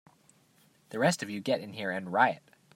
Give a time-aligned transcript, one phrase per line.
[0.89, 2.41] The rest of you get in here and riot!